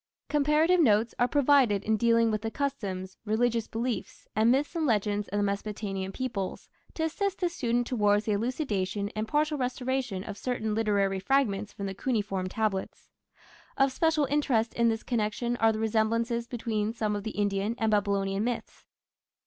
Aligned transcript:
Comparative 0.29 0.79
notes 0.79 1.13
are 1.19 1.27
provided 1.27 1.83
in 1.83 1.95
dealing 1.95 2.31
with 2.31 2.41
the 2.41 2.49
customs, 2.49 3.17
religious 3.23 3.67
beliefs, 3.67 4.27
and 4.35 4.49
myths 4.49 4.75
and 4.75 4.87
legends 4.87 5.27
of 5.27 5.37
the 5.37 5.43
Mesopotamian 5.43 6.11
peoples 6.11 6.67
to 6.95 7.03
assist 7.03 7.39
the 7.39 7.49
student 7.49 7.85
towards 7.85 8.25
the 8.25 8.31
elucidation 8.31 9.09
and 9.15 9.27
partial 9.27 9.59
restoration 9.59 10.23
of 10.23 10.39
certain 10.39 10.73
literary 10.73 11.19
fragments 11.19 11.71
from 11.71 11.85
the 11.85 11.93
cuneiform 11.93 12.47
tablets. 12.49 13.09
Of 13.77 13.91
special 13.91 14.25
interest 14.25 14.73
in 14.73 14.89
this 14.89 15.03
connection 15.03 15.55
are 15.57 15.71
the 15.71 15.77
resemblances 15.77 16.47
between 16.47 16.93
some 16.93 17.15
of 17.15 17.21
the 17.21 17.37
Indian 17.37 17.75
and 17.77 17.91
Babylonian 17.91 18.43
myths. 18.43 18.85